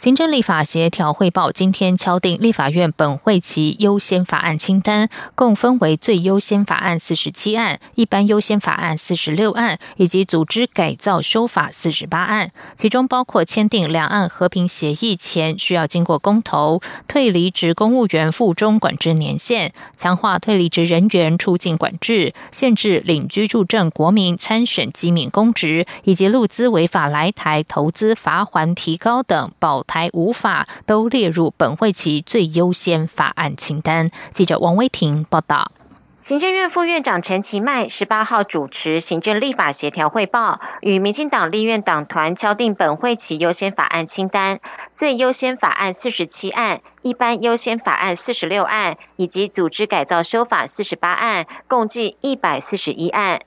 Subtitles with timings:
[0.00, 12.50] 行政立法协调汇报今天敲定立法院本会期优先法案清单，共分为最优先法案四十七案、一般优先法案四十六案以及组织改造修法四十八案。
[12.76, 29.84] 其中包括签订两岸和平协议前需要经过公投、退离职公务员附中管制年限、强化退离职人员出境管制、限制领居住证国民参选机敏公职以及陆资违法来台投资罚还提高等保。
[29.90, 34.08] 台无法都列入本会期最优先法案清单。
[34.30, 35.72] 记者王威婷报道。
[36.20, 44.60] 行政院副院长陈其迈十八号主持行政立法协调汇报，与民进党立院党团敲定本会期优先法案清单，
[44.92, 53.40] 最优先法案四十七案，一般优先法案四十六案，以及组织改造修法四十八案，共计一百四十一案。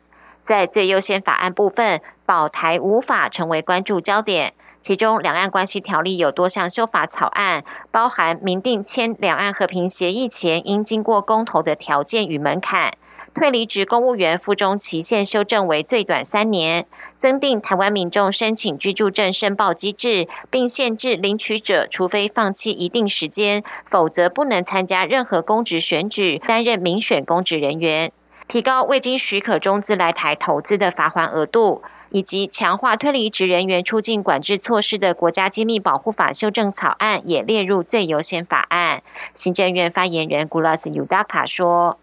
[0.44, 4.54] 在最优先法案部分，保台无法成为关注焦点。
[4.84, 12.92] 其中，两岸关系条例有多项修法草案，包含明定签两岸和平协议前应经过公投的条件与门槛；
[13.34, 16.84] 退离职公务员附中期限修正为最短三年；
[17.18, 28.10] 增订台湾民众申请居住证申报机制，并限制领取者除非放弃一定时间，否则不能参加任何公职选举，担任民选公职人员；
[28.50, 31.82] 提高未经许可中资来台投资的罚款额度。
[32.14, 39.02] 以及强化推离职人员出境管制措施的国家机密保护法修正草案也列入最优先法案。
[39.34, 41.98] 行政院发言人古拉斯尤达卡说：“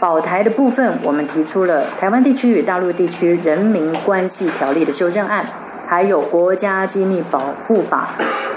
[0.00, 5.46] 保台的部分，我们提出了台湾地区与大陆地区人民关系条例的修正案，
[5.86, 8.08] 还有国家机密保护法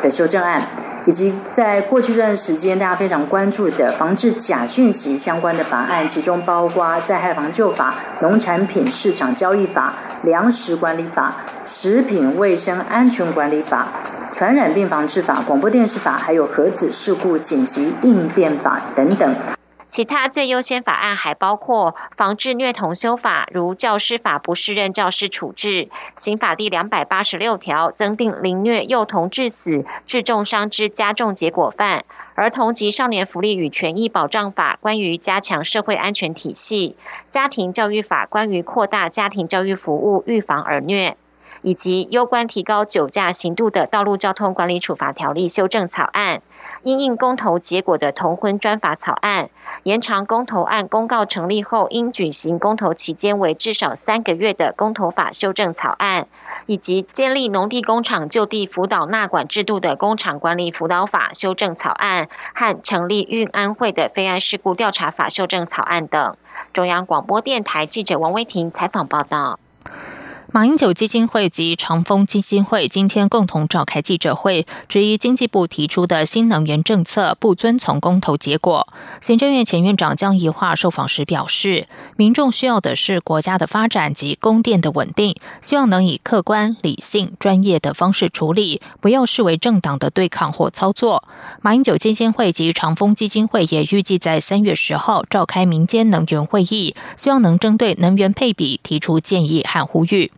[0.01, 0.61] 的修正案。”
[1.07, 9.93] 以及在过去这段时间，大家非常关注的防治假讯息相关的法案，其中包括灾害防救法、农产品市场交易法、
[10.23, 11.33] 粮食管理法、
[11.65, 13.87] 食品卫生安全管理法、
[14.33, 19.33] 传染病防治法、广播电视法，还有核子事故紧急应变法等等。
[19.89, 32.01] 其他最优先法案还包括防治虐童修法，如教师法不适任教师处置；刑法第两百八十六条增订凌虐幼童致死、致重伤之加重结果犯；
[32.35, 36.95] 儿童及少年福利与权益保障法关于加强社会安全体系；
[37.29, 41.15] 家庭教育法关于扩大家庭教育服务、预防儿虐；
[41.61, 46.41] 以及攸关提高酒驾刑度的道路交通管理处罚条例修正草案。
[46.83, 49.49] 因应公投结果的同婚专法草案，
[49.83, 56.27] 延长公投案公告成立后应举行公投期间为至少三个月的公投法修正草案，
[56.65, 66.35] 以及建立农地工厂就地辅导纳管制度的工厂管理辅导法修正草案和成立运安会的非安事故调查法修正草案等。
[66.73, 69.59] 中央广播电台记者王威婷采访报道。
[70.53, 78.87] 马英九基金会及长丰基金会今天共同召开记者会，质疑经济部提出的新能源政策不遵从公投结果。
[79.19, 91.25] 行政院前院长江宜桦受访时表示，民众需要的是国家的发展及供电的稳定，希望能以客观、理性、专业的方式处理，不要视为政党的对抗或操作。
[91.61, 100.31] 马英九基金会及长丰基金会也预计在三月十号召开民间能源会议，希望能针对能源配比提出建议和呼吁。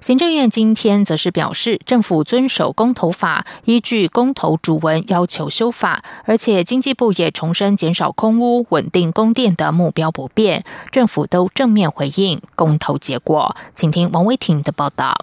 [0.00, 13.56] 行政院今天则是表示，政府遵守公投法，依据公投主文要求修法，而且经济部也重申减少空屋、稳定供电的目标不变，政府都正面回应公投结果。
[13.74, 15.16] 请听王威婷的报道。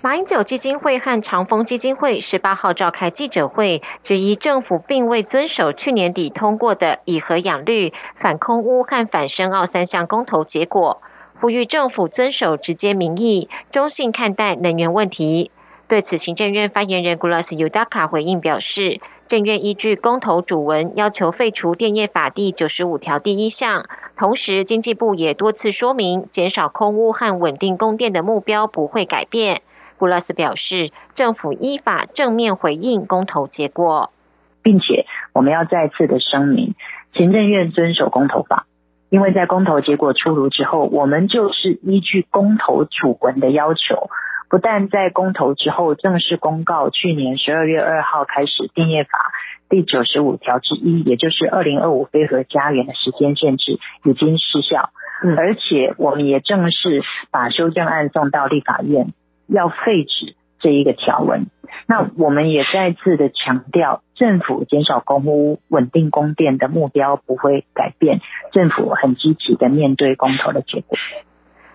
[0.00, 11.02] 马英九基金会和长丰基金会十八号召开记者会，质疑政府并未遵守去年底通过的以核养绿、反空屋和反深澳三项公投结果。
[11.40, 15.52] 呼吁政府遵守直接民意，中性看待能源问题。
[15.86, 29.62] 对此，行政院发言人古拉斯尤达卡回应表示，政院依据公投主文要求废除电业法第九十五条第一项，同时经济部也多次说明，减少空污和稳定供电的目标不会改变。
[29.96, 34.12] 古拉斯表示，政府依法正面回应公投结果，
[34.60, 36.74] 并且我们要再次的声明，
[37.14, 38.66] 行政院遵守公投法。
[39.10, 44.10] 因为在公投结果出炉之后，我们就是依据公投主文的要求，
[44.50, 49.32] 不但在公投之后正式公告，去年十二月二号开始定业法
[49.68, 54.90] 第九十五条之一，也就是二零二五非核家园的时间限制已经失效，
[55.36, 59.12] 而且我们也正式把修正案送到立法院，
[59.46, 61.46] 要废止这一个条文。
[61.86, 68.20] 那我们也再次的强调，政府减少公屋、稳定供电的目标不会改变，
[68.52, 70.98] 政府很积极的面对公投的结果。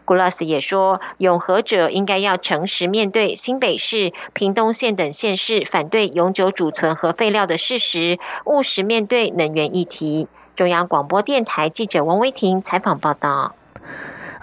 [0.06, 10.28] 古拉斯也说，永和者应该要诚实面对新北市、屏东县等县市反对永久储存核废料的事实，务实面对能源议题。
[10.56, 13.56] 中央广播电台记者王威婷采访报道。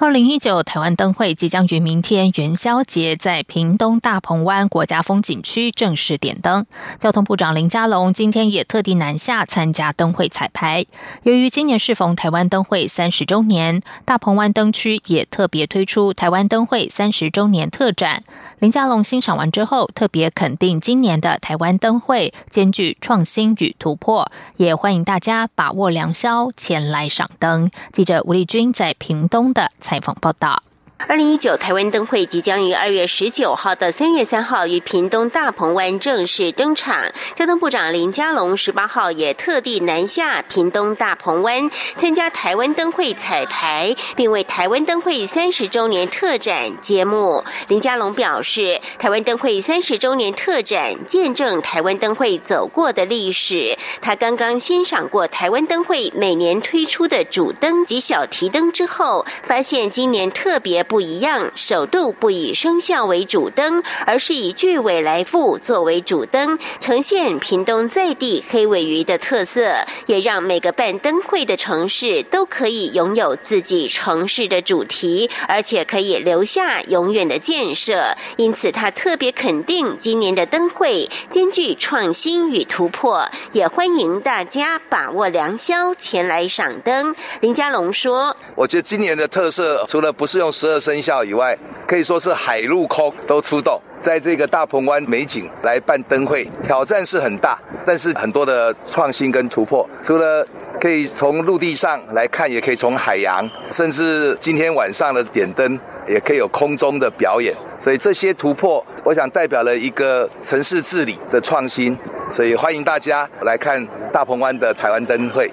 [0.01, 6.65] 二零一九台湾灯会即将于明天元宵节在屏东大鹏湾国家风景区正式点灯。
[6.99, 10.87] 交通部长林佳龙今天也特地南下参加灯会彩排。
[11.23, 18.25] 由于今年适逢台湾灯会三十周年，大鹏湾灯区也特别推出台湾灯会三十周年特展。
[18.59, 27.71] 林佳龙欣赏完之后，特别肯定今年的台湾灯会兼具创新与突破，也欢迎大家把握良宵前来赏灯。
[27.93, 29.71] 记者吴丽君在屏东的。
[29.91, 30.70] 采访报道。
[31.09, 37.05] 二零一九台湾灯会即将于二月十九号到三月三号于屏东大鹏湾正式登场。
[37.35, 47.43] 交通部长林佳龙十八号也特地南下屏东大鹏湾参加台湾灯会彩排，并为台湾灯会三十周年特展揭幕。
[47.69, 53.77] 林佳龙表示，台湾灯会三十周年特展见证台湾灯会走过的历史。
[54.01, 60.85] 他刚刚欣赏过台湾灯会每年推出的主灯及小提灯之后，发现今年特别。
[60.91, 69.73] 不一样，首度不以生肖为主灯，而是以巨尾来复作为主灯，呈现屏东在地黑尾鱼的特色，
[70.07, 78.17] 也让每个办灯会的城市都可以拥有自己城市的主题，而且可以留下永远的建设。
[78.37, 87.15] 因此，他特别肯定今年的灯会兼具创新与突破，也欢迎大家把握良宵前来赏灯。
[87.39, 91.57] 林家龙说：“我觉得今年的特色，除了不是用十二。”生肖以外，
[91.87, 100.47] 可以说是海陆空都出动，在这个大鹏湾美景来办灯会，挑战是很大，但是很多的创新跟突破，除了
[100.81, 107.55] 可以从陆地上来看，也可以从海洋，甚至今天晚上的点灯，也可以有空中的表演。
[107.79, 111.97] 所以这些突破，我想代表了一个城市治理的创新。
[112.29, 115.51] 所以欢迎大家来看大鹏湾的台湾灯会。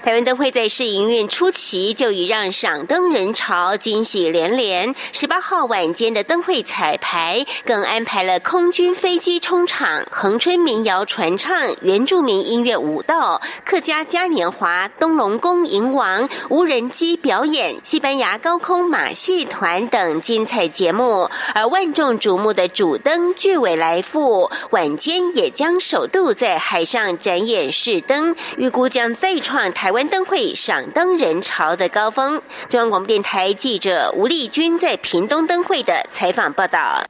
[0.00, 4.94] 台湾灯会在试营运初期就已让赏灯人潮惊喜连连。
[5.12, 21.28] 十八号晚间的灯会彩排，更安排了空军飞机冲场、恒春民谣传唱、原住民音乐舞蹈、客家嘉年华、东龙宫迎王、无人机表演、西班牙高空马戏团等精彩节目。
[21.52, 26.32] 而万众瞩目的主灯巨尾来复，晚间也将首度。
[26.32, 32.40] 在海上展演试灯，预估将再创台湾灯会赏灯人潮的高峰。
[32.68, 37.09] 中央广播电台记者吴丽君在屏东灯会的采访报道。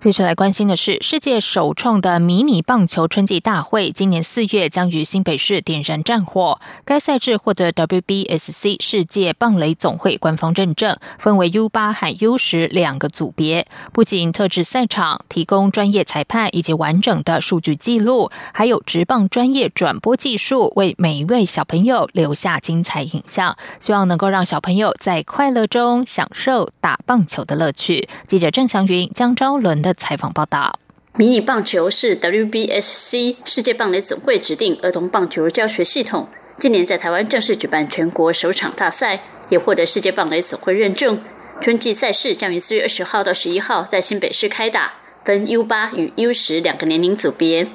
[0.00, 6.60] 接下来关心的是，世界首创的迷你棒球春季大会，今年四月将于新北市点燃战火。
[6.84, 13.66] 该赛制获得 WBSC 世界棒垒总会官方认证，分为 U 八和 U 十两个组别。
[13.92, 23.56] 不仅特制赛场，提供专业裁判以及完整的数据记录，还有直棒专业转播技术，为每一位小朋友留下精彩影像。
[23.80, 28.08] 希望能够让小朋友在快乐中享受打棒球的乐趣。
[28.28, 29.87] 记者郑祥云、江昭伦的。
[29.94, 30.78] 采访报道：
[31.16, 36.28] 迷你棒球是 WBSC 世界棒垒总会指定儿童棒球教学系统。
[36.56, 41.20] 今年在台湾正式举办全国首场大赛，也获得世界棒垒总会认证。
[41.60, 47.66] 春季赛事将于四月二十号到十一号在新北市开打，分 U 八与 U 十两个年龄组别，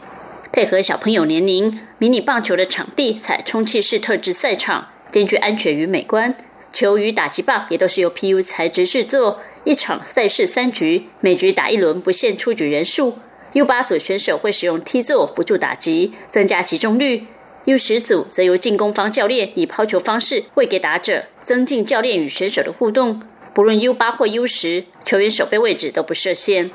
[0.52, 1.80] 配合小朋友年龄。
[1.98, 6.36] 迷你棒球的场地采充气式特制赛场，兼具安全与美观。
[6.74, 9.40] 球与打击棒也都是由 PU 材质制作。
[9.66, 13.18] 一场赛事三局，每局打一轮，不限出局人数。
[13.54, 17.28] U 八组选手会使用踢座辅助打击，增加集中率
[17.66, 23.22] ；U 十组则由进攻方教练以抛球方式喂给打者，增进教练与选手的互动。
[23.54, 26.70] 不论 U 八或 U 十，球员守备位置都不设限。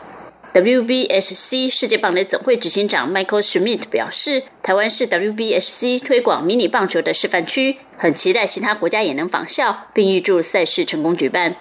[0.55, 11.55] WBSC 世界棒垒总会执行长 Michael Schmidt 表示：“台湾是 WBSC 推广迷你棒球的示范区，很期待其他国家也能仿效，并预祝赛事成功举办。”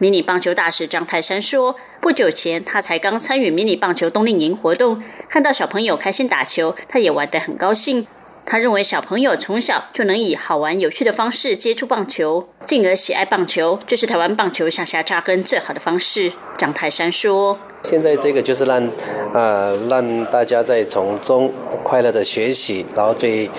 [0.00, 8.06] 迷你棒球大使张泰山说：“不久前，他才刚参与迷你棒球冬令营活动，看到小朋友开心打球，他也玩得很高兴。
[8.46, 18.90] 他认为小朋友从小就能以好玩有趣的方式接触棒球，进而喜爱棒球，这是台湾棒球向下扎根最好的方式。”张泰山说：“现在这个就是让，
[19.34, 21.52] 呃，让大家在从中
[21.82, 23.50] 快乐的学习，然后最，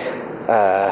[0.48, 0.90] 呃。”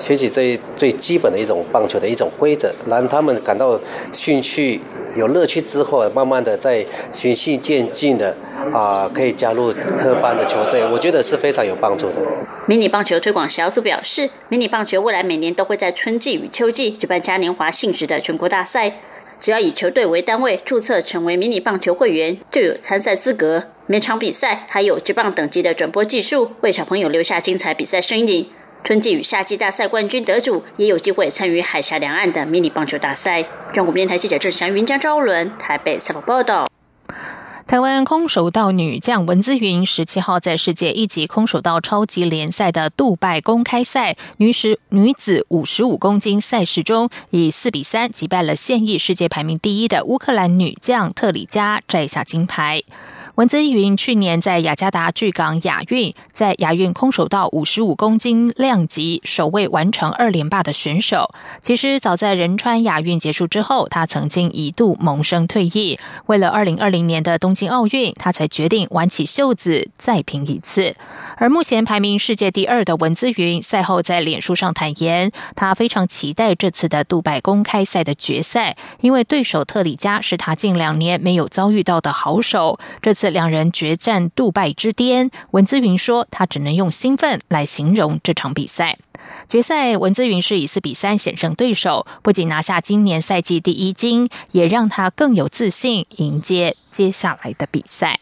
[0.00, 3.78] 学习最最基本的一种棒球的一种规则，让他们感到
[4.10, 4.80] 兴趣、
[5.14, 8.34] 有乐趣之后，慢慢的在循序渐进的
[8.72, 12.16] 啊，可以加入科班的球队，我觉得是非常有帮助的。
[12.66, 18.94] 迷你棒球推广小组表示，迷你棒球未来每年都会在春季与秋季举办嘉年华性质的全国大赛。
[19.38, 23.64] 只要以球队为单位注册成为迷你棒球会员，就有参赛资格。
[23.86, 28.46] 每场比赛还有职棒等级的转播技术，为小朋友留下精彩比赛身影。
[28.82, 33.44] 春季与夏季大赛冠军得主也有机会参与海峡两岸的迷你棒球大赛。
[33.72, 36.66] 中国电台记者郑祥云、江昭伦台北采访报道。
[37.66, 52.82] 台湾空手道女将文姿云十七号在世界一级空手道超级联赛的杜拜公开赛女十女子五十五公斤赛事中，以四比三击败了现役世界排名第一的乌克兰女将特里加，摘下金牌。
[53.40, 61.32] 文姿云去年在雅加达巨港亚运，在亚运空手道五十五公斤量级首位完成二连霸的选手。
[61.62, 65.98] 其实早在仁川亚运结束之后，他曾经一度萌生退役。
[66.26, 70.94] 为了二零二零年的东京奥运，他才决定挽起袖子再拼一次。
[71.38, 82.78] 而目前排名世界第二的文姿云赛后在脸书上坦言，他非常期待这次的杜拜公开赛的决赛，因为对手特里加是他近两年没有遭遇到的好手。
[83.00, 88.98] 这次两人决战杜拜之巅，文姿云说他只能用兴奋来形容这场比赛。
[89.48, 98.18] 决赛，文姿云是以四比三险胜对手，不仅拿下今年赛季第一金，也让他更有自信迎接接下来的比赛。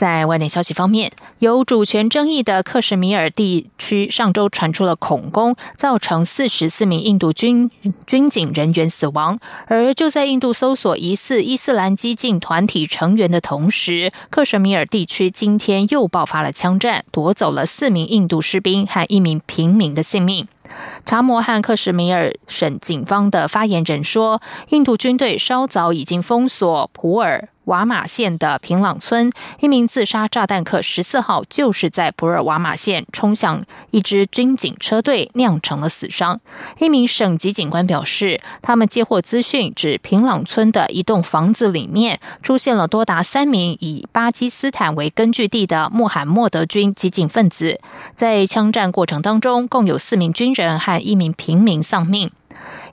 [0.00, 7.70] 在外电消息方面，有主权争议的克什米尔地区上周传出了恐攻，造成四十四名印度军
[8.06, 9.38] 军警人员死亡。
[9.66, 20.48] 而就在印度搜索疑似伊斯兰激进团体成员的同时，克什米尔地区今天又爆发了枪战，夺走了四名印度士兵和一名平民的性命。
[21.04, 24.40] 查摩汉克什米尔省警方的发言人说，
[24.70, 27.50] 印度军队稍早已经封锁普尔。
[27.70, 36.40] 瓦马县的平朗村，一名自杀炸弹客十四号就是在普尔瓦马县冲向一支军警车队，酿成了死伤。
[36.80, 47.80] 一名省级警官表示，他们接获资讯，指平朗村的一栋房子里面出现了多达三名以巴基斯坦为根据地的穆罕默德军激进分子。
[48.16, 52.32] 在枪战过程当中，共有四名军人和一名平民丧命。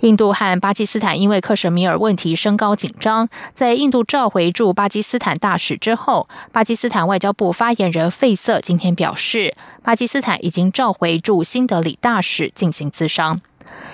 [0.02, 13.40] 印度和巴基斯坦因为克什米尔问题升高紧张，在印度召回驻巴基斯坦大使之后，巴基斯坦外交部发言人费瑟今天表示，巴基斯坦已经召回驻新德里大使进行咨商。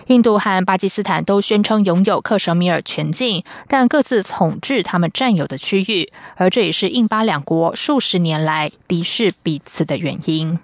[0.07, 10.59] 印度和巴基斯坦都宣称拥有克什米尔全境，但各自统治他们占有的区域，而这也是印巴两国数十年来敌视彼此的原因。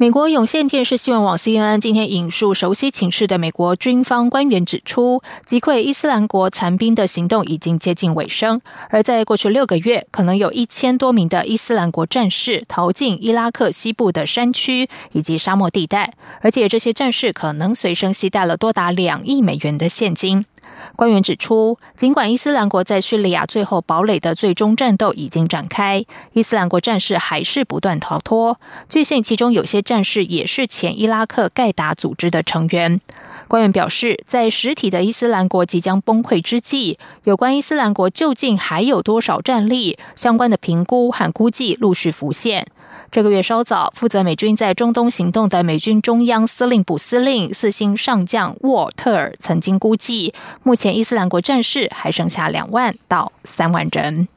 [0.00, 8.62] 美国有线电视新闻网 CNN 今天引述熟悉情势的美国军方官员指出，击溃伊斯兰国残兵的行动已经接近尾声。
[8.88, 20.46] 而在过去六个月，可能有一千多名的伊斯兰国战士逃进伊拉克西部的山区以及沙漠地带，而且这些战士可能随身携带了多达两亿美元的现金。
[20.96, 28.60] 官员指出，尽管伊斯兰国在叙利亚最后堡垒的最终战斗已经展开，伊斯兰国战士还是不断逃脱。
[28.88, 33.00] 据信，其中有些战士也是前伊拉克盖达组织的成员。
[33.48, 42.66] 官员表示，在实体的伊斯兰国即将崩溃之际，有关伊斯兰国究竟还有多少战力，相关的评估和估计陆续浮现。
[43.10, 50.32] 这个月稍早，负责美军在中东行动的美军中央司令部司令四星上将沃尔特尔曾经估计，
[50.62, 54.28] 目前伊斯兰国战士还剩下两万到三万人。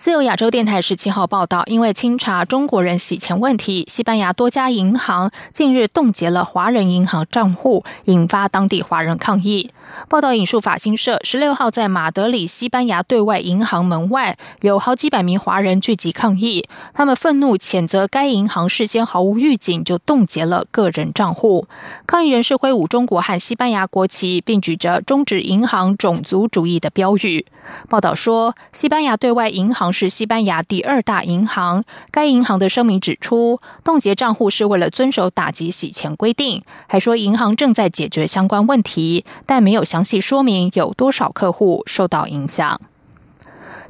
[0.00, 9.70] 自由亚洲电台十七号报道，因为清查中国人洗钱问题，西班牙多家银行近日冻结了华人银行账户，引发当地华人抗议。
[10.08, 16.66] 报道引述法新社，十六号在马德里西班牙对外银行门外，有好几百名华人聚集抗议。
[16.94, 21.66] 他们愤怒谴责该银行事先毫无预警就冻结了个人账户。
[22.06, 27.44] 抗议人士挥舞中国和西班牙国旗，并举着终止银行种族主义的标语。
[27.90, 31.84] 报道说，西班牙对外银行是西班牙第二大银行。
[32.10, 39.84] 该银行的声明指出，冻结账户是为了遵守打击洗钱规定，还说银行正在解决相关问题，但没有。
[39.90, 42.80] 详细说明有多少客户受到影响。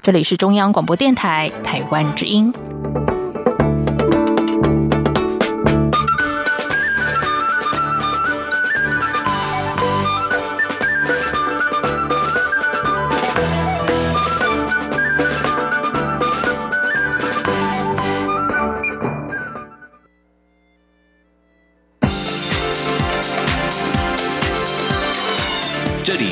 [0.00, 2.50] 这里是中央广播电台台湾之音。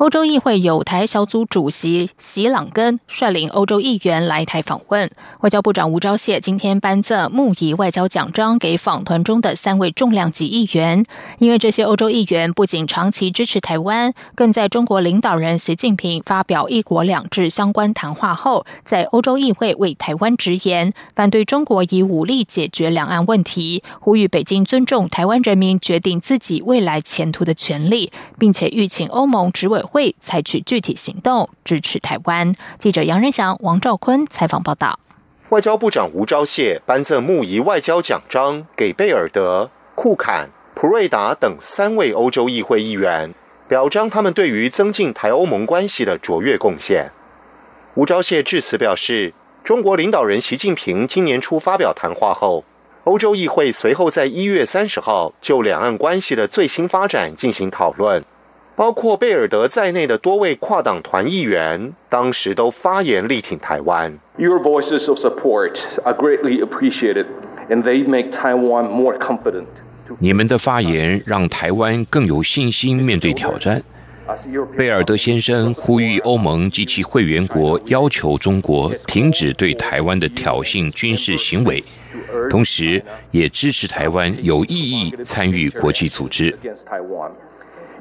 [0.00, 5.10] 欧洲议会有台小组主席席朗根率领欧洲议员来台访问。
[5.42, 11.04] 外交部长吴钊燮今天颁赠木仪外交奖章给访团中的三位重量级议员，
[11.36, 29.84] 因为这些欧洲议员不仅长期支持台湾，更在中国领导人习近平发表“一国两制”相关谈话后，在欧洲议会为台湾直言，反对中国以武力解决两岸问题，呼吁北京尊重台湾人民决定自己未来前途的权利，并且吁请欧盟执委。
[29.90, 32.54] 会采取具体行动支持台湾。
[32.78, 35.00] 记者杨仁祥、王兆坤采访报道。
[35.48, 43.34] 外交部长吴钊燮颁赠木仪外交奖章给贝尔德、库坎、普瑞达等三位欧洲议会议员，
[43.66, 47.10] 表彰他们对于增进台欧盟关系的卓越贡献。
[47.96, 52.64] 吴钊燮致辞表示，中国领导人习近平今年初发表谈话后，
[53.02, 58.24] 欧洲议会随后在一月三十号就两岸关系的最新发展进行讨论。
[58.80, 64.18] 包括贝尔德在内的多位跨党团议员，当时都发言力挺台湾。
[64.38, 67.26] Your voices of support are greatly appreciated,
[67.68, 69.66] and they make Taiwan more confident.
[70.18, 73.82] 你们的发言让台湾更有信心面对挑战。
[74.74, 81.84] 贝尔德先生呼吁欧盟及其会员国要求中国停止对台湾的挑衅军事行为，
[82.48, 86.56] 同时也支持台湾有意义参与国际组织。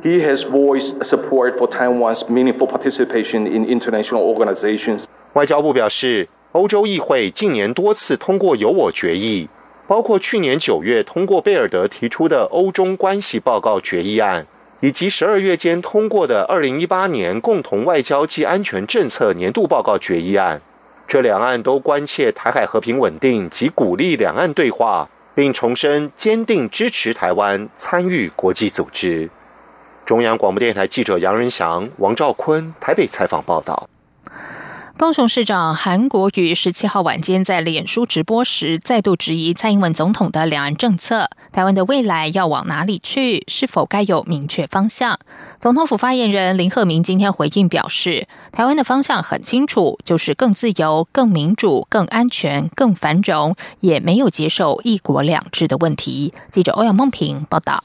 [0.01, 5.03] He has voiced support for Taiwan's meaningful participation in international organizations.
[5.33, 9.49] 外交部表示，欧洲议会近年多次通过有我决议，
[9.87, 14.47] 包括去年九月通过贝尔德提出的欧中关系报告决议案，
[14.79, 20.61] 以及十二月间通过的二零一八年共同外交及安全政策年度报告决议案。
[21.05, 29.29] 这两岸都关切台海和平稳定及鼓励两岸对话，并重申坚定支持台湾参与国际组织。
[30.09, 33.87] 中央广播电台记者杨仁祥、王兆坤台北采访报道。
[34.97, 43.43] 高雄市长韩国瑜十七号晚间在脸书直播时，再度质疑蔡英文总统的两岸政策：台湾的未来要往哪里去？
[43.47, 45.19] 是否该有明确方向？
[45.59, 56.33] 总统府发言人林鹤明今天回应表示，台湾的方向很清楚，就是更自由、更民主、更安全、更繁荣，也没有接受一国两制的问题。
[56.49, 57.83] 记者欧阳梦平报道。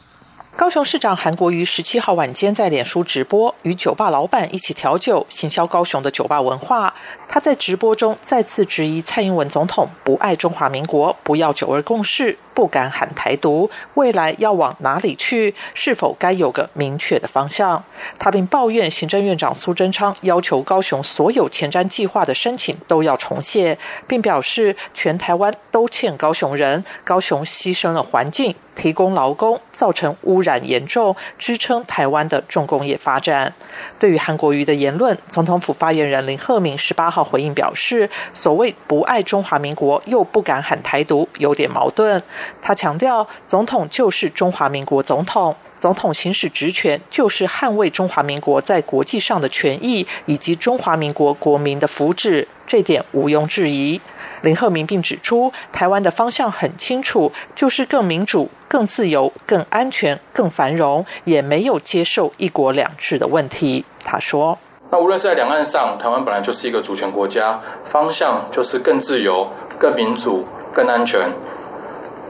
[0.56, 6.94] 高雄市长韩国瑜十七号晚间在脸书直播，与酒吧老板一起调酒，行销高雄的酒吧文化。
[7.28, 15.54] 他在直播中再次质疑蔡英文总统不爱中华民国，不要九二共识，不敢喊台独，未来要往哪里去？
[15.74, 17.82] 是否该有个明确的方向？
[18.18, 28.54] 他并抱怨行政院长苏贞昌要求高雄所有前瞻计划的申请都要重写，并表示全台湾都欠高雄人，高雄牺牲了环境。
[28.74, 33.54] 提供劳工，造成污染严重，支撑台湾的重工业发展。
[34.00, 42.20] 对于韩国瑜的言论，总统府发言人林鹤明十八号回应表示：“所谓不爱中华民国，又不敢喊台独，有点矛盾。”
[42.60, 52.46] 他强调，总统就是中华民国总统，总统行使职权就是捍卫中华民国在国际上的权益以及中华民国国民的福祉。
[52.66, 54.00] 这点毋庸置疑。
[54.40, 63.84] 林鹤明并指出，台湾的方向很清楚，就是更民主、更自由、更安全、更繁荣，也没有接受一国两制的问题。
[64.02, 64.58] 他说
[64.90, 71.30] ：“那无论是在两岸上，台湾本来就是一个主权国家，方向就是更自由、更民主、更安全、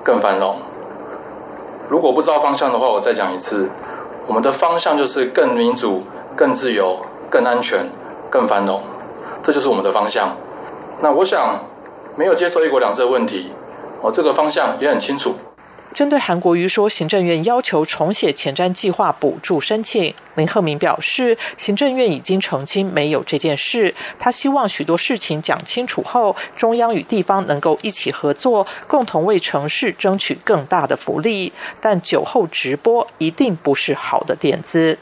[0.05, 0.57] 更繁荣。
[1.89, 3.71] 如果不知道方向的话，我再讲一次，
[4.27, 6.05] 我们的方向就是更民主、
[6.37, 6.99] 更自由、
[7.31, 7.89] 更安全、
[8.31, 8.83] 更繁荣。”
[9.43, 10.37] 这就是我们的方向。
[11.03, 11.59] 那我想，
[12.17, 13.53] 没有接受一国两制的问题，
[14.03, 15.35] 我，这个方向也很清楚。
[15.95, 23.95] 针对韩国瑜说，行政院要求重写前瞻计划补助申请，林鹤明表示，行政院已经澄清没有这件事。
[24.19, 31.53] 他希望许多事情讲清楚后，中央与地方能够一起合作，共同为城市争取更大的福利。
[31.81, 34.99] 但酒后直播一定不是好的点子。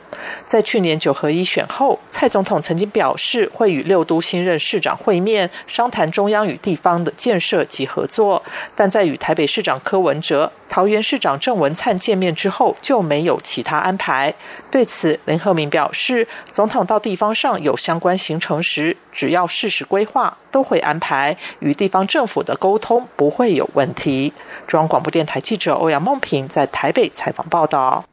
[0.47, 8.43] 在去年九合一选后，蔡总统曾经表示会与六都新任市长会面，商谈中央与地方的建设及合作。
[8.77, 14.35] 但在与台北市长柯文哲、桃桃园市长郑文灿见面之后，就没有其他安排。
[14.69, 24.33] 对此，林鹤明表示，总统到地方上有相关行程时，只要适时规划，都会安排，与地方政府的沟通不会有问题。
[24.67, 28.05] 中央广播电台记者欧阳梦平在台北采访报道。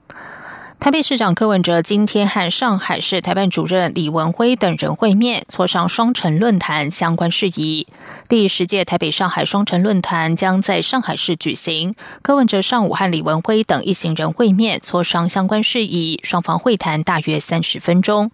[0.80, 7.86] 台北市长柯文哲今天和上海市台办主任李文辉等人会面，磋商双城论坛相关事宜。
[8.30, 11.96] 第十届台北上海双城论坛将在上海市举行。
[12.22, 18.32] 柯文哲上午和李文辉等一行人会面，磋商相关事宜，双方会谈大约三十分钟。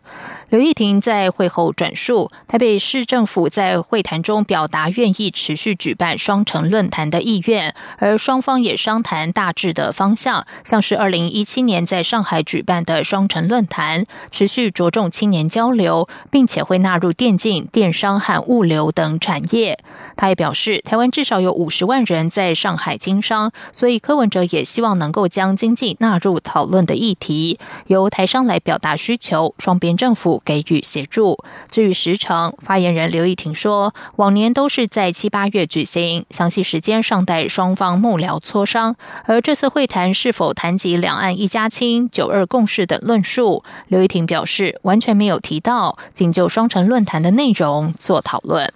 [0.50, 12.35] 刘义婷在会后转述，台北市政府在会谈中表达愿意持续举办双城论坛的意愿，而双方也商谈大致的方向，像是二零一七年在上海。
[12.43, 19.80] 举办的双城论坛持续着重青年交流，并且会纳入电竞、电商和物流等产业。
[20.15, 31.38] 他也表示，台湾至少有五十万人在上海经商，所以柯文哲也希望能够将经济纳入讨论的议题，由台商来表达需求，双边政府给予协助。
[31.69, 38.95] 至于时程，发言人刘义婷说，往年都是在七八月举行，详细时间尚待双方幕僚磋商。
[39.26, 48.72] 而这次会谈是否谈及两岸一家亲、二共识等论述，刘一婷表示完全没有提到，仅就双城论坛的内容做讨论。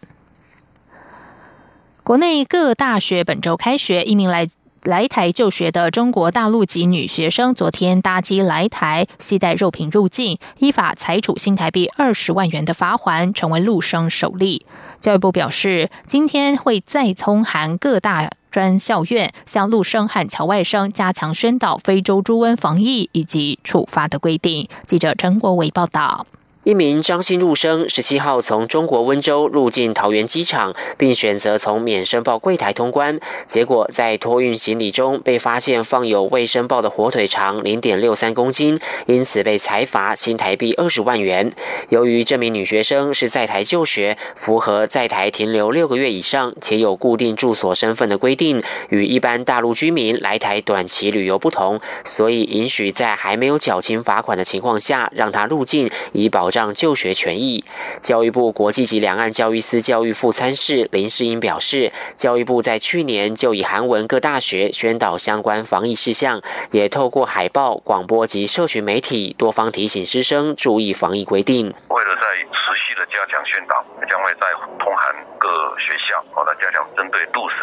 [2.04, 4.48] 国内各大学本周开学，一名来
[4.84, 14.66] 来台就学的中国大陆籍女学生，昨天搭机来台，携带肉品入境，依法裁处新台币二十万元的罚款，成为陆生首例。
[15.00, 18.32] 教育部表示，今天会再通函各大。
[18.52, 24.68] 专校院向陆生和侨外生加强宣导非洲猪瘟防疫以及处罚的规定。
[24.86, 26.26] 记者陈国伟报道。
[26.66, 33.18] 一名张姓入生十七号从中国温州入境桃园机场，并选择从免申报柜台通关，
[33.48, 41.50] 结果在托运行李中被发现放有未申报的火腿肠零点六三公斤，因此被裁罚新台币二十万元。
[41.88, 56.50] 由于这名女学生是在台就学，符合在台停留六个月以上且有固定住所身份的规定，与一般大陆居民来台短期旅游不同，所以允许在还没有缴清罚款的情况下让她入境，以保。
[56.50, 57.64] 保障就学权益。
[58.02, 66.42] 教育部国际及两岸教育司教育副参事林世英表示，教育部在去年就以韩文各大学宣导相关防疫事项，
[66.72, 71.74] 也透过海报、广播及社群媒体多方提醒师生注意防疫规定。
[71.88, 75.48] 为了在持续的加强宣导，将会在通函各
[75.80, 77.58] 学校，好的加强针对陆生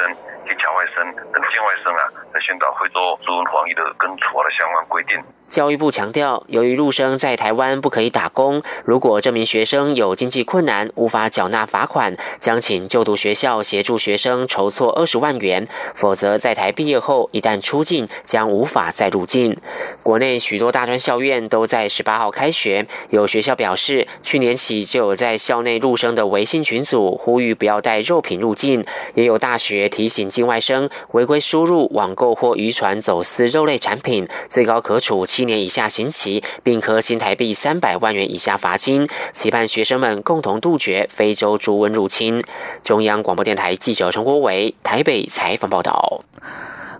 [0.49, 1.05] 及侨外生
[1.35, 5.21] 等境外生啊，在宣导会做注文防疫的跟处罚的相关规定。
[5.49, 19.57] 教育部强调，由于陆生在台湾不可以打工，如果这名学生有经济困难无法缴纳罚款，将请就读学校协助学生筹措二十万元；否则，在台毕业后一旦出境，将无法再入境。
[20.03, 35.25] 国内许多大专校院都在十八号开学，有学校表示，去年起就有在校内陆生的微信群组呼吁不要带肉品入境，也有大学提醒境外生违规输入、网购或渔船走私肉类产品，最高可处。
[35.37, 42.43] 七年以下刑期，并科新台币三百万元以下罚金，期盼学生们共同杜绝非洲猪瘟入侵。
[42.83, 46.25] 中央广播电台记者陈国伟台北采访报道。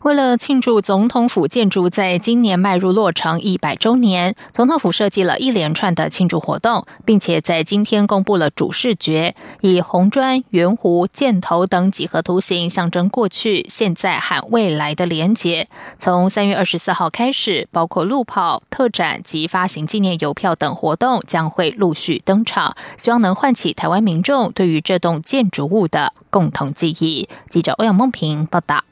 [0.07, 15.67] 为了庆祝总统府建筑在今年迈入落成一百周年，总统府设计了一连串的庆祝活动，并且在今天公布了主视觉，以红砖、圆弧、箭头等几何图形象征过去、现在和未来的连结。
[15.99, 27.29] 从三月二十四号开始，包括路跑、特展及发行纪念邮票等活动将会陆续登场，希望能唤起台湾民众对于这栋建筑物的共同记忆。
[27.51, 28.85] 记者欧阳梦平报道。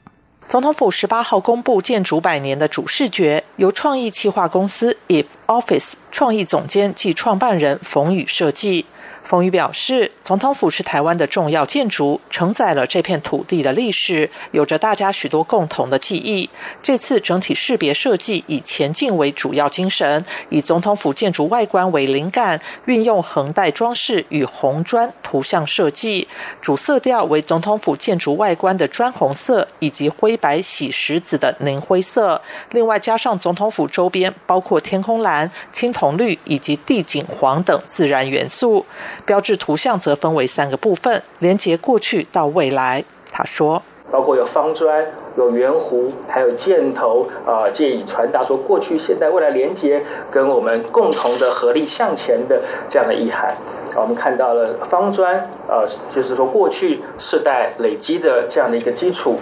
[0.47, 8.85] 总统府十八号公布建筑百年的主视觉，由创意企划公司 If Office 创意总监暨创办人冯宇设计。
[9.25, 16.47] 冯宇表示，总统府是台湾的重要建筑，承载了这片土地的历史，有着大家许多共同的记忆。
[16.83, 26.27] 这次整体识别设计以前进为主要精神，以总统府建筑外观为灵感，运用横带装饰与红砖图像设计，
[26.61, 32.39] 主色调为总统府建筑外观的砖红色以及灰白洗石子的凝灰色。
[32.69, 38.85] 另外加上总统府周边包括天空蓝、青铜绿以及地景黄等自然元素。
[39.25, 43.03] 标志图像则分为三个部分，连接过去到未来。
[43.31, 45.05] 他说，包括有方砖、
[45.37, 50.01] 有圆弧，还有箭头，啊，借以传达说过去、现在、未来连接，
[50.31, 53.55] 跟我们共同的合力向前的这样的意涵。
[53.97, 59.37] 我们看到了方砖，呃，就是说过去世代累积的这样的一个基础。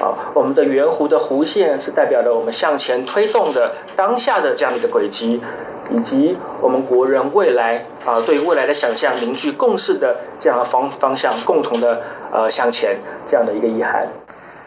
[0.00, 5.40] 啊，我们的圆弧的弧线是代表着我们向前推动的当下的这样的一个轨迹。
[5.94, 12.02] 以及我们国人未来啊，对未来的想象凝聚共识的这样的方方向，共同的
[12.32, 14.08] 呃向前这样的一个遗憾。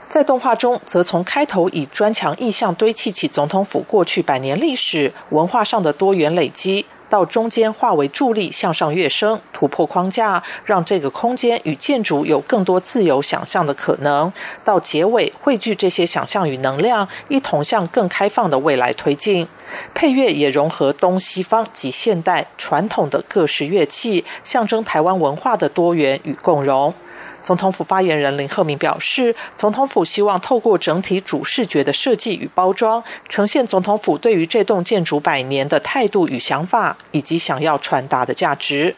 [0.07, 6.85] 在动画中，则从开头以砖墙意象堆砌起总统府过去百年历史文化上的多元累积。
[7.09, 14.29] 到中间化为助力向上跃升，突破框架，让这个空间与建筑有更多自由想象的可能。
[14.65, 19.47] 到结尾汇聚这些想象与能量，一同向更开放的未来推进。
[19.93, 26.93] 配乐也融合东西方及现代传统的各式乐器，象征台湾文化的多元与共融。
[27.41, 38.95] 总统府发言人林鹤明表示，总统府希望透过整体主视觉的设计与包装，呈现总统府对于这栋建筑百年的态度与想法，以及想要传达的价值。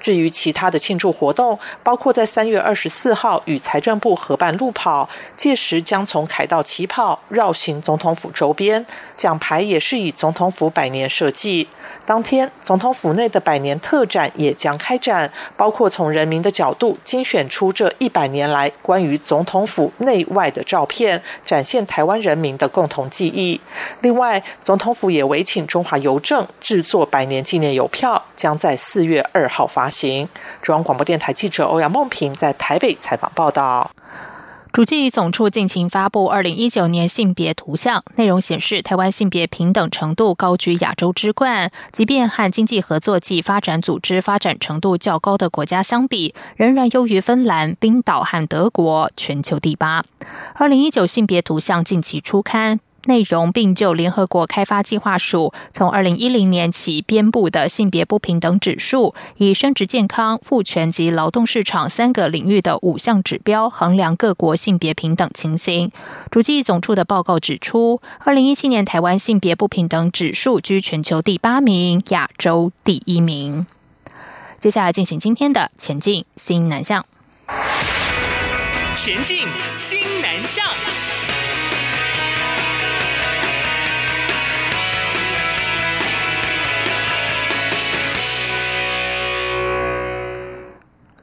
[0.00, 8.86] 至于其他的庆祝活动，包括在三月二十四号与财政部合办路跑，届时将从凯道起跑绕行总统府周边，
[9.16, 11.68] 奖牌也是以总统府百年设计。
[12.06, 23.60] 当天，总统府内的百年特展也将开展，包括从人民的角度精选出这一百年来关于总统府内外的照片，展现台湾人民的共同记忆。
[24.00, 29.89] 另外，总统府也委请中华邮政制作百年纪念邮票，将在四月二号发。
[29.90, 30.28] 行，
[30.62, 33.90] 中央广播电台记者欧阳梦平在台北采访报道。
[34.72, 50.04] 主计总处近期发布二零一九年性别图像，内容显示，台湾性别平等程度高居亚洲之冠，即便和经济合作暨发展组织发展程度较高的国家相比，仍然优于芬兰、冰岛和德国，全球第八。
[50.54, 52.78] 二零一九性别图像近期初刊。
[53.04, 65.90] 内容并就联合国开发计划署从二零一零年起编布的性别不平等指数，以生殖健康、父权及劳动市场三个领域的五项指标衡量各国性别平等情形。
[66.30, 73.66] 主计总处的报告指出，二零一七年台湾性别不平等指数居全球第八名，亚洲第一名。
[74.58, 77.06] 接下来进行今天的前进新南向。
[78.94, 79.38] 前进
[79.76, 80.64] 新南向。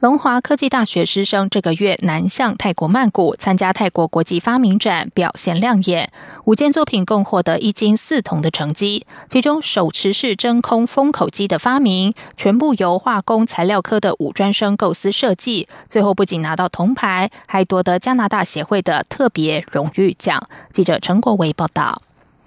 [0.00, 6.12] 龙华科技大学师生这个月南向泰国曼谷参加泰国国际发明展，表现亮眼。
[6.44, 20.48] 五件作品共获得一金四铜的成绩，其中手持式真空封口机的发明，全部由化工材料科的五专生构思设计，最后不仅拿到铜牌，还夺得加拿大协会的特别荣誉奖。
[20.72, 22.00] 记者陈国维报道。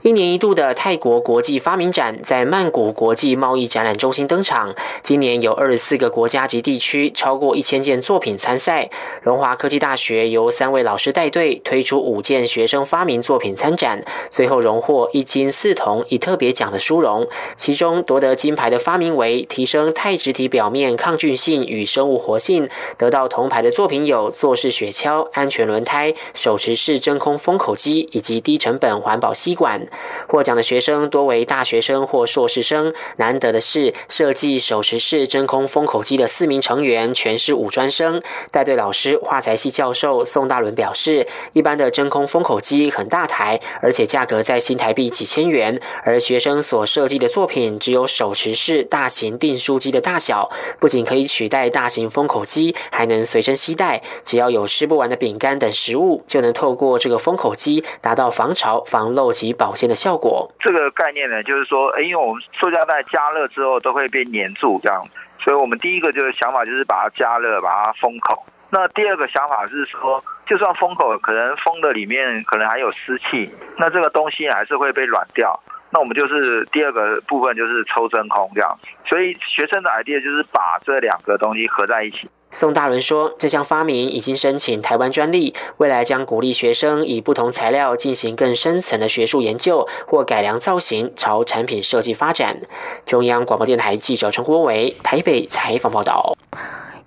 [0.04, 4.74] 一年一度的泰国国际发明展在曼谷国际贸易展览中心登场。
[5.04, 8.90] 今年有二十四个国家及地区，超过一千件作品参赛。
[9.22, 17.28] 龙华科技大学由三位老师带队，推出五件学生发明作品参展，最后荣获一金四铜一特别奖的殊荣。
[17.56, 22.66] 其中夺得金牌的发明为提升钛质体表面抗菌性与生物活性；
[22.98, 29.88] 得到铜牌的作品有坐式雪橇、安全轮胎、手持式真空封口机以及低成本环保吸管。
[30.28, 32.94] 获奖的学生多为大学生或硕士生。
[33.18, 38.22] 难得的是，设计手持式真空封口机的四名成员全是五专生。
[38.52, 50.50] 带队老师化材系教授宋大伦表示，一般的真空封口机很大台，而且价格在新台币几千元，而学生所设计的作品只有手持式大型订书机的大小，
[50.80, 54.02] 不仅可以取代大型封口机，还能随身携带。
[54.24, 59.76] 只要有吃不完的饼干等食物，就能透过这个封口机达到防潮、防漏及保。
[59.88, 65.04] 的效果，这个概念呢，就是说，哎，因为我们塑胶袋加热之后都会被粘住，这样，
[65.39, 68.46] 所以我们第一个就是想法就是把它加热，把它封口。
[68.72, 75.60] 那第二个想法是说，就算封口，可能封的里面可能还有湿气，那这个东西还是会被软掉。
[75.89, 78.80] 那我们就是第二个部分就是抽真空这样。
[79.06, 82.30] 所以学生的 idea 就是把这两个东西合在一起。
[82.52, 92.60] 宋大伦说：“这项发明已经申请台湾专利，未来将鼓励学生以不同材料进行更深层的学术研究，或改良造型，朝产品设计发展。”
[93.06, 96.36] 中央广播电台记者陈国伟台北采访报道。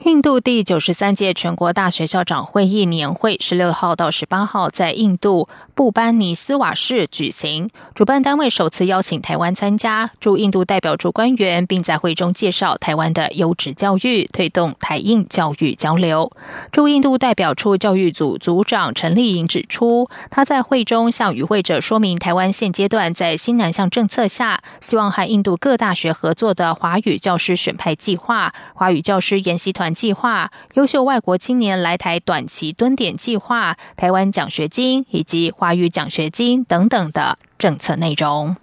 [0.05, 16.31] 印度第九十三届全国大学校长会议年会十六号到十八号在印度布班尼斯瓦市举行，主办单位首次邀请台湾参加驻印度代表处官员，并在会中介绍台湾的优质教育，推动台印教育交流。
[16.71, 29.94] 驻印度代表处教育组组长陈丽颖指出，他在会中向与会者说明台湾现阶段在新南向政策下，希望和印度各大学合作的华语教师选派计划、华语教师研习团。
[29.95, 38.57] 计划、优秀外国青年来台短期蹲点计划、台湾奖学金以及华语奖学金等等的政策内容。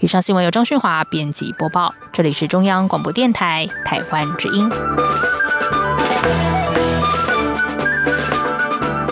[0.00, 4.68] 以上新闻由张旭华编辑播报，这里是中央广播电台台湾之音。